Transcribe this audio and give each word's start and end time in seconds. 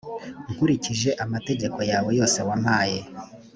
nkurikije 0.53 1.09
amategeko 1.23 1.79
yawe 1.91 2.09
yose 2.19 2.39
wampaye, 2.47 2.99